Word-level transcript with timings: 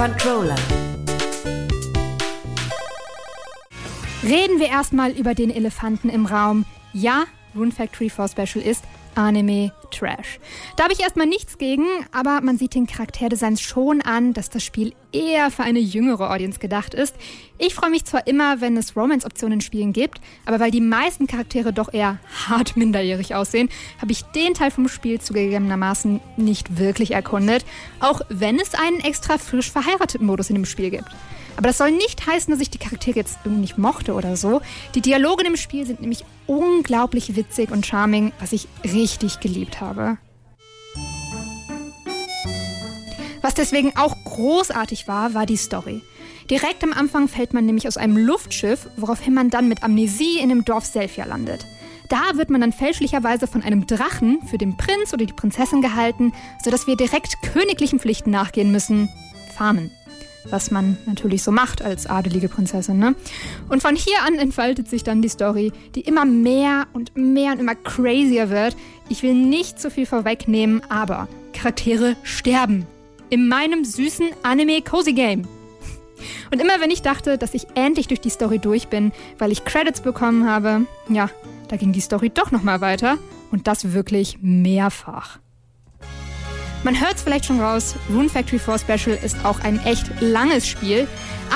Controller. 0.00 0.56
Reden 4.22 4.58
wir 4.58 4.68
erstmal 4.68 5.10
über 5.10 5.34
den 5.34 5.50
Elefanten 5.50 6.08
im 6.08 6.24
Raum. 6.24 6.64
Ja, 6.94 7.24
Rune 7.54 7.70
Factory 7.70 8.08
4 8.08 8.28
Special 8.28 8.64
ist 8.64 8.82
Anime 9.14 9.72
Trash. 9.90 10.38
Da 10.76 10.84
habe 10.84 10.92
ich 10.92 11.00
erstmal 11.00 11.26
nichts 11.26 11.58
gegen, 11.58 11.84
aber 12.12 12.40
man 12.40 12.58
sieht 12.58 12.74
den 12.74 12.86
Charakterdesigns 12.86 13.60
schon 13.60 14.00
an, 14.00 14.32
dass 14.32 14.50
das 14.50 14.64
Spiel 14.64 14.92
eher 15.12 15.50
für 15.50 15.62
eine 15.64 15.80
jüngere 15.80 16.30
Audience 16.30 16.58
gedacht 16.58 16.94
ist. 16.94 17.14
Ich 17.58 17.74
freue 17.74 17.90
mich 17.90 18.04
zwar 18.04 18.26
immer, 18.26 18.60
wenn 18.60 18.76
es 18.76 18.96
Romance-Optionen 18.96 19.54
in 19.54 19.60
Spielen 19.60 19.92
gibt, 19.92 20.20
aber 20.46 20.60
weil 20.60 20.70
die 20.70 20.80
meisten 20.80 21.26
Charaktere 21.26 21.72
doch 21.72 21.92
eher 21.92 22.18
hart 22.48 22.76
minderjährig 22.76 23.34
aussehen, 23.34 23.68
habe 24.00 24.12
ich 24.12 24.22
den 24.22 24.54
Teil 24.54 24.70
vom 24.70 24.88
Spiel 24.88 25.20
zugegebenermaßen 25.20 26.20
nicht 26.36 26.78
wirklich 26.78 27.12
erkundet, 27.12 27.64
auch 27.98 28.20
wenn 28.28 28.58
es 28.60 28.74
einen 28.74 29.00
extra 29.00 29.38
frisch 29.38 29.70
verheirateten 29.70 30.26
Modus 30.26 30.50
in 30.50 30.54
dem 30.54 30.66
Spiel 30.66 30.90
gibt. 30.90 31.10
Aber 31.60 31.68
das 31.68 31.76
soll 31.76 31.90
nicht 31.90 32.26
heißen, 32.26 32.50
dass 32.50 32.62
ich 32.62 32.70
die 32.70 32.78
Charaktere 32.78 33.16
jetzt 33.16 33.40
irgendwie 33.44 33.60
nicht 33.60 33.76
mochte 33.76 34.14
oder 34.14 34.34
so. 34.34 34.62
Die 34.94 35.02
Dialoge 35.02 35.46
im 35.46 35.56
Spiel 35.56 35.84
sind 35.84 36.00
nämlich 36.00 36.24
unglaublich 36.46 37.36
witzig 37.36 37.70
und 37.70 37.84
charming, 37.84 38.32
was 38.40 38.54
ich 38.54 38.66
richtig 38.82 39.40
geliebt 39.40 39.78
habe. 39.78 40.16
Was 43.42 43.52
deswegen 43.52 43.94
auch 43.94 44.16
großartig 44.24 45.06
war, 45.06 45.34
war 45.34 45.44
die 45.44 45.58
Story. 45.58 46.00
Direkt 46.48 46.82
am 46.82 46.94
Anfang 46.94 47.28
fällt 47.28 47.52
man 47.52 47.66
nämlich 47.66 47.86
aus 47.86 47.98
einem 47.98 48.16
Luftschiff, 48.16 48.88
woraufhin 48.96 49.34
man 49.34 49.50
dann 49.50 49.68
mit 49.68 49.82
Amnesie 49.82 50.38
in 50.38 50.48
dem 50.48 50.64
Dorf 50.64 50.86
Selfia 50.86 51.26
landet. 51.26 51.66
Da 52.08 52.38
wird 52.38 52.48
man 52.48 52.62
dann 52.62 52.72
fälschlicherweise 52.72 53.46
von 53.46 53.62
einem 53.62 53.86
Drachen 53.86 54.40
für 54.46 54.56
den 54.56 54.78
Prinz 54.78 55.12
oder 55.12 55.26
die 55.26 55.34
Prinzessin 55.34 55.82
gehalten, 55.82 56.32
sodass 56.64 56.86
wir 56.86 56.96
direkt 56.96 57.42
königlichen 57.42 57.98
Pflichten 57.98 58.30
nachgehen 58.30 58.72
müssen. 58.72 59.10
Farmen 59.54 59.90
was 60.44 60.70
man 60.70 60.96
natürlich 61.06 61.42
so 61.42 61.52
macht 61.52 61.82
als 61.82 62.06
adelige 62.06 62.48
Prinzessin. 62.48 62.98
Ne? 62.98 63.14
Und 63.68 63.82
von 63.82 63.96
hier 63.96 64.22
an 64.26 64.34
entfaltet 64.36 64.88
sich 64.88 65.04
dann 65.04 65.22
die 65.22 65.28
Story, 65.28 65.72
die 65.94 66.00
immer 66.00 66.24
mehr 66.24 66.86
und 66.92 67.16
mehr 67.16 67.52
und 67.52 67.60
immer 67.60 67.74
crazier 67.74 68.50
wird. 68.50 68.76
Ich 69.08 69.22
will 69.22 69.34
nicht 69.34 69.80
zu 69.80 69.90
viel 69.90 70.06
vorwegnehmen, 70.06 70.82
aber 70.88 71.28
Charaktere 71.52 72.16
sterben. 72.22 72.86
In 73.28 73.48
meinem 73.48 73.84
süßen 73.84 74.28
Anime-Cozy 74.42 75.12
Game. 75.12 75.46
Und 76.52 76.60
immer 76.60 76.80
wenn 76.80 76.90
ich 76.90 77.02
dachte, 77.02 77.38
dass 77.38 77.54
ich 77.54 77.66
endlich 77.74 78.08
durch 78.08 78.20
die 78.20 78.30
Story 78.30 78.58
durch 78.58 78.88
bin, 78.88 79.12
weil 79.38 79.52
ich 79.52 79.64
Credits 79.64 80.00
bekommen 80.00 80.48
habe, 80.48 80.86
ja, 81.08 81.30
da 81.68 81.76
ging 81.76 81.92
die 81.92 82.00
Story 82.00 82.30
doch 82.30 82.50
nochmal 82.50 82.80
weiter. 82.80 83.18
Und 83.50 83.66
das 83.66 83.92
wirklich 83.92 84.38
mehrfach. 84.40 85.38
Man 86.82 86.98
hört 86.98 87.16
es 87.16 87.22
vielleicht 87.22 87.44
schon 87.44 87.60
raus, 87.60 87.94
Rune 88.08 88.30
Factory 88.30 88.58
4 88.58 88.78
Special 88.78 89.18
ist 89.22 89.44
auch 89.44 89.60
ein 89.60 89.84
echt 89.84 90.10
langes 90.20 90.66
Spiel, 90.66 91.06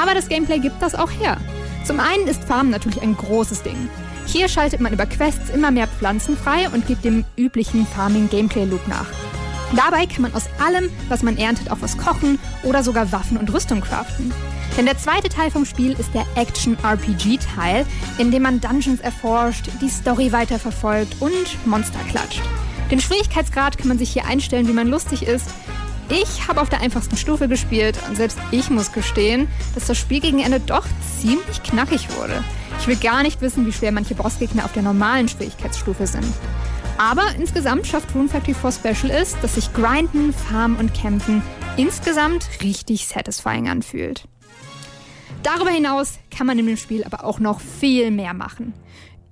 aber 0.00 0.14
das 0.14 0.28
Gameplay 0.28 0.58
gibt 0.58 0.82
das 0.82 0.94
auch 0.94 1.10
her. 1.10 1.38
Zum 1.84 1.98
einen 1.98 2.26
ist 2.26 2.44
Farmen 2.44 2.70
natürlich 2.70 3.00
ein 3.00 3.16
großes 3.16 3.62
Ding. 3.62 3.88
Hier 4.26 4.48
schaltet 4.48 4.80
man 4.80 4.92
über 4.92 5.06
Quests 5.06 5.50
immer 5.50 5.70
mehr 5.70 5.86
Pflanzen 5.86 6.36
frei 6.36 6.68
und 6.68 6.86
gibt 6.86 7.04
dem 7.04 7.24
üblichen 7.36 7.86
Farming-Gameplay-Loop 7.86 8.86
nach. 8.86 9.06
Dabei 9.74 10.06
kann 10.06 10.22
man 10.22 10.34
aus 10.34 10.44
allem, 10.64 10.90
was 11.08 11.22
man 11.22 11.36
erntet, 11.36 11.70
auch 11.70 11.80
was 11.80 11.96
kochen 11.96 12.38
oder 12.62 12.82
sogar 12.82 13.10
Waffen 13.10 13.36
und 13.36 13.52
Rüstung 13.52 13.80
craften. 13.80 14.32
Denn 14.76 14.86
der 14.86 14.98
zweite 14.98 15.28
Teil 15.28 15.50
vom 15.50 15.64
Spiel 15.64 15.92
ist 15.92 16.12
der 16.14 16.26
Action-RPG-Teil, 16.36 17.86
in 18.18 18.30
dem 18.30 18.42
man 18.42 18.60
Dungeons 18.60 19.00
erforscht, 19.00 19.68
die 19.80 19.88
Story 19.88 20.32
weiterverfolgt 20.32 21.16
und 21.20 21.66
Monster 21.66 22.00
klatscht. 22.10 22.42
Den 22.90 23.00
Schwierigkeitsgrad 23.00 23.78
kann 23.78 23.88
man 23.88 23.98
sich 23.98 24.12
hier 24.12 24.26
einstellen, 24.26 24.68
wie 24.68 24.72
man 24.72 24.88
lustig 24.88 25.22
ist. 25.26 25.48
Ich 26.10 26.48
habe 26.48 26.60
auf 26.60 26.68
der 26.68 26.80
einfachsten 26.80 27.16
Stufe 27.16 27.48
gespielt 27.48 27.98
und 28.08 28.16
selbst 28.16 28.38
ich 28.50 28.68
muss 28.68 28.92
gestehen, 28.92 29.48
dass 29.74 29.86
das 29.86 29.96
Spiel 29.96 30.20
gegen 30.20 30.40
Ende 30.40 30.60
doch 30.60 30.86
ziemlich 31.18 31.62
knackig 31.62 32.14
wurde. 32.16 32.44
Ich 32.78 32.86
will 32.86 32.96
gar 32.96 33.22
nicht 33.22 33.40
wissen, 33.40 33.66
wie 33.66 33.72
schwer 33.72 33.90
manche 33.90 34.14
Bossgegner 34.14 34.66
auf 34.66 34.72
der 34.72 34.82
normalen 34.82 35.28
Schwierigkeitsstufe 35.28 36.06
sind. 36.06 36.26
Aber 36.98 37.22
insgesamt 37.36 37.86
schafft 37.86 38.14
Rune 38.14 38.28
Factory 38.28 38.54
4 38.54 38.72
Special 38.72 39.22
ist, 39.22 39.36
dass 39.42 39.54
sich 39.54 39.72
Grinden, 39.72 40.32
Farmen 40.32 40.76
und 40.76 40.92
Kämpfen 40.94 41.42
insgesamt 41.76 42.48
richtig 42.62 43.06
satisfying 43.06 43.68
anfühlt. 43.68 44.28
Darüber 45.42 45.70
hinaus 45.70 46.18
kann 46.30 46.46
man 46.46 46.58
in 46.58 46.66
dem 46.66 46.76
Spiel 46.76 47.04
aber 47.04 47.24
auch 47.24 47.40
noch 47.40 47.60
viel 47.60 48.10
mehr 48.10 48.34
machen. 48.34 48.74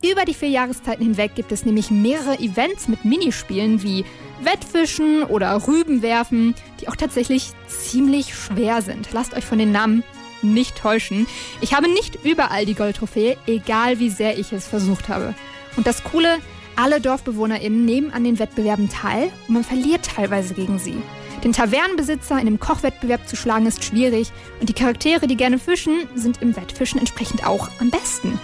Über 0.02 0.24
die 0.24 0.34
vier 0.34 0.48
Jahreszeiten 0.48 1.04
hinweg 1.04 1.36
gibt 1.36 1.52
es 1.52 1.64
nämlich 1.64 1.92
mehrere 1.92 2.36
Events 2.40 2.88
mit 2.88 3.04
Minispielen 3.04 3.84
wie 3.84 4.04
Wettfischen 4.42 5.22
oder 5.22 5.68
Rübenwerfen, 5.68 6.56
die 6.80 6.88
auch 6.88 6.96
tatsächlich 6.96 7.52
ziemlich 7.68 8.34
schwer 8.34 8.82
sind. 8.82 9.12
Lasst 9.12 9.34
euch 9.34 9.44
von 9.44 9.58
den 9.58 9.70
Namen 9.70 10.02
nicht 10.42 10.76
täuschen. 10.76 11.28
Ich 11.60 11.72
habe 11.72 11.88
nicht 11.88 12.18
überall 12.24 12.66
die 12.66 12.74
Goldtrophäe, 12.74 13.36
egal 13.46 14.00
wie 14.00 14.10
sehr 14.10 14.36
ich 14.38 14.52
es 14.52 14.66
versucht 14.66 15.08
habe. 15.08 15.36
Und 15.76 15.86
das 15.86 16.02
Coole, 16.02 16.38
alle 16.74 17.00
DorfbewohnerInnen 17.00 17.84
nehmen 17.84 18.10
an 18.12 18.24
den 18.24 18.40
Wettbewerben 18.40 18.88
teil 18.88 19.30
und 19.46 19.54
man 19.54 19.64
verliert 19.64 20.04
teilweise 20.16 20.54
gegen 20.54 20.80
sie. 20.80 20.96
Den 21.44 21.52
Tavernenbesitzer 21.52 22.34
in 22.34 22.46
einem 22.46 22.60
Kochwettbewerb 22.60 23.28
zu 23.28 23.36
schlagen 23.36 23.66
ist 23.66 23.84
schwierig 23.84 24.32
und 24.60 24.68
die 24.68 24.74
Charaktere, 24.74 25.28
die 25.28 25.36
gerne 25.36 25.58
fischen, 25.58 26.08
sind 26.14 26.42
im 26.42 26.56
Wettfischen 26.56 26.98
entsprechend 26.98 27.46
auch 27.46 27.68
am 27.78 27.90
besten. 27.90 28.38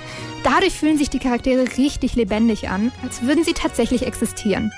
Dadurch 0.44 0.78
fühlen 0.78 0.98
sich 0.98 1.10
die 1.10 1.18
Charaktere 1.18 1.64
richtig 1.76 2.14
lebendig 2.14 2.68
an, 2.68 2.92
als 3.02 3.22
würden 3.22 3.44
sie 3.44 3.54
tatsächlich 3.54 4.06
existieren. 4.06 4.72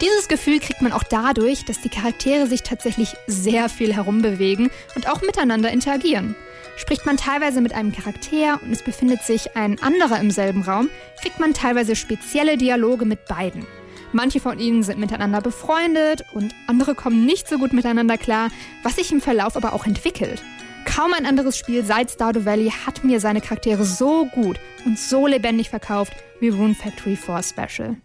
Dieses 0.00 0.28
Gefühl 0.28 0.60
kriegt 0.60 0.80
man 0.80 0.92
auch 0.92 1.02
dadurch, 1.02 1.64
dass 1.64 1.80
die 1.80 1.88
Charaktere 1.88 2.46
sich 2.46 2.62
tatsächlich 2.62 3.16
sehr 3.26 3.68
viel 3.68 3.94
herumbewegen 3.94 4.70
und 4.94 5.08
auch 5.08 5.22
miteinander 5.22 5.70
interagieren. 5.70 6.36
Spricht 6.76 7.04
man 7.04 7.16
teilweise 7.16 7.60
mit 7.60 7.72
einem 7.72 7.90
Charakter 7.90 8.60
und 8.62 8.70
es 8.70 8.84
befindet 8.84 9.22
sich 9.22 9.56
ein 9.56 9.82
anderer 9.82 10.20
im 10.20 10.30
selben 10.30 10.62
Raum, 10.62 10.88
kriegt 11.20 11.40
man 11.40 11.52
teilweise 11.52 11.96
spezielle 11.96 12.56
Dialoge 12.56 13.04
mit 13.04 13.26
beiden. 13.26 13.66
Manche 14.12 14.38
von 14.38 14.60
ihnen 14.60 14.84
sind 14.84 15.00
miteinander 15.00 15.40
befreundet 15.40 16.24
und 16.32 16.54
andere 16.68 16.94
kommen 16.94 17.26
nicht 17.26 17.48
so 17.48 17.58
gut 17.58 17.72
miteinander 17.72 18.16
klar, 18.16 18.50
was 18.84 18.96
sich 18.96 19.10
im 19.10 19.20
Verlauf 19.20 19.56
aber 19.56 19.72
auch 19.72 19.84
entwickelt. 19.84 20.42
Kaum 20.88 21.12
ein 21.12 21.26
anderes 21.26 21.58
Spiel 21.58 21.84
seit 21.84 22.10
Stardew 22.10 22.46
Valley 22.46 22.70
hat 22.70 23.04
mir 23.04 23.20
seine 23.20 23.42
Charaktere 23.42 23.84
so 23.84 24.24
gut 24.26 24.58
und 24.86 24.98
so 24.98 25.26
lebendig 25.26 25.68
verkauft 25.68 26.12
wie 26.40 26.48
Rune 26.48 26.74
Factory 26.74 27.14
4 27.14 27.42
Special. 27.42 27.96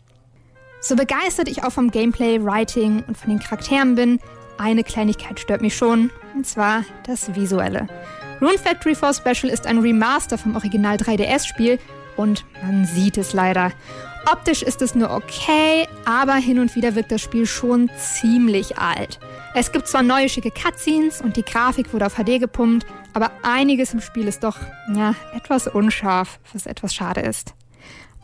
So 0.81 0.97
begeistert 0.97 1.47
ich 1.47 1.63
auch 1.63 1.71
vom 1.71 1.91
Gameplay, 1.91 2.43
Writing 2.43 3.03
und 3.07 3.17
von 3.17 3.29
den 3.29 3.39
Charakteren 3.39 3.95
bin, 3.95 4.19
eine 4.57 4.83
Kleinigkeit 4.83 5.39
stört 5.39 5.61
mich 5.61 5.75
schon, 5.75 6.11
und 6.35 6.45
zwar 6.45 6.83
das 7.07 7.33
Visuelle. 7.35 7.87
Rune 8.41 8.57
Factory 8.57 8.95
4 8.95 9.13
Special 9.13 9.51
ist 9.51 9.65
ein 9.65 9.79
Remaster 9.79 10.37
vom 10.37 10.55
Original 10.55 10.97
3DS-Spiel 10.97 11.79
und 12.17 12.45
man 12.61 12.85
sieht 12.85 13.17
es 13.17 13.31
leider. 13.31 13.71
Optisch 14.31 14.61
ist 14.61 14.81
es 14.81 14.95
nur 14.95 15.11
okay, 15.11 15.87
aber 16.05 16.35
hin 16.35 16.59
und 16.59 16.75
wieder 16.75 16.95
wirkt 16.95 17.11
das 17.11 17.21
Spiel 17.21 17.45
schon 17.45 17.89
ziemlich 17.97 18.77
alt. 18.77 19.19
Es 19.53 19.71
gibt 19.71 19.87
zwar 19.87 20.01
neue 20.01 20.29
schicke 20.29 20.49
Cutscenes 20.49 21.21
und 21.21 21.35
die 21.35 21.43
Grafik 21.43 21.93
wurde 21.93 22.05
auf 22.05 22.15
HD 22.15 22.39
gepumpt, 22.39 22.85
aber 23.13 23.31
einiges 23.43 23.93
im 23.93 24.01
Spiel 24.01 24.27
ist 24.27 24.43
doch, 24.43 24.57
ja, 24.95 25.13
etwas 25.35 25.67
unscharf, 25.67 26.39
was 26.53 26.65
etwas 26.65 26.95
schade 26.95 27.21
ist. 27.21 27.53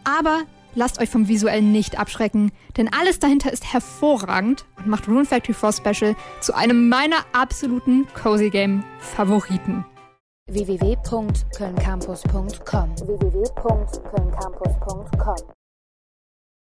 Aber 0.05 0.43
lasst 0.73 1.01
euch 1.01 1.09
vom 1.09 1.27
Visuellen 1.27 1.71
nicht 1.71 1.99
abschrecken, 1.99 2.51
denn 2.77 2.89
alles 2.93 3.19
dahinter 3.19 3.51
ist 3.51 3.73
hervorragend 3.73 4.65
und 4.77 4.87
macht 4.87 5.07
Rune 5.07 5.25
Factory 5.25 5.53
4 5.53 5.73
Special 5.73 6.15
zu 6.39 6.55
einem 6.55 6.89
meiner 6.89 7.25
absoluten 7.33 8.07
Cozy 8.13 8.49
Game 8.49 8.83
Favoriten 8.99 9.85
www.kölncampus.com 10.47 12.95
www 12.97 13.43